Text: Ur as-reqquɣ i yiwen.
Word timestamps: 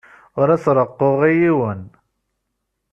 Ur 0.39 0.47
as-reqquɣ 0.55 1.17
i 1.29 1.31
yiwen. 1.41 1.81